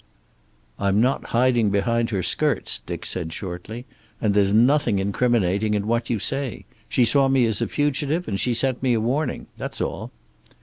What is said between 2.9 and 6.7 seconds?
said shortly. "And there's nothing incriminating in what you say.